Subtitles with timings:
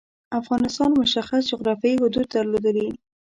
[0.39, 2.87] افغانستان مشخص جعرافیايی حدود درلودلي.